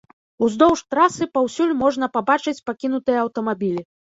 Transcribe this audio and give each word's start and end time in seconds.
Уздоўж 0.45 0.81
трасы 0.93 1.27
паўсюль 1.39 1.75
можна 1.83 2.11
пабачыць 2.17 2.57
пакінутыя 2.71 3.23
аўтамабілі. 3.27 3.81